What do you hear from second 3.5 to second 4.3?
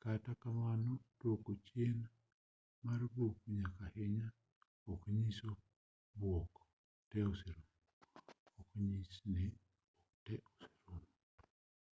nyaka ahinya